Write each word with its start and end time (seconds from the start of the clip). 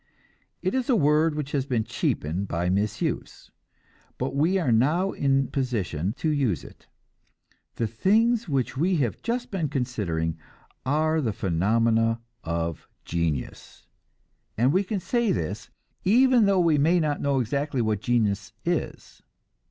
It 0.63 0.73
is 0.73 0.89
a 0.89 0.95
word 0.95 1.35
which 1.35 1.51
has 1.51 1.67
been 1.67 1.83
cheapened 1.83 2.47
by 2.47 2.71
misuse, 2.71 3.51
but 4.17 4.35
we 4.35 4.57
are 4.57 4.71
now 4.71 5.11
in 5.11 5.47
position 5.49 6.13
to 6.13 6.29
use 6.29 6.63
it. 6.63 6.87
The 7.75 7.85
things 7.85 8.49
which 8.49 8.75
we 8.75 8.95
have 8.95 9.21
just 9.21 9.51
been 9.51 9.69
considering 9.69 10.39
are 10.87 11.21
the 11.21 11.31
phenomena 11.33 12.19
of 12.43 12.87
genius 13.05 13.85
and 14.57 14.73
we 14.73 14.83
can 14.83 14.99
say 14.99 15.31
this, 15.31 15.69
even 16.03 16.47
though 16.47 16.59
we 16.59 16.79
may 16.79 16.99
not 16.99 17.21
know 17.21 17.39
exactly 17.39 17.79
what 17.79 18.01
genius 18.01 18.53
is. 18.65 19.21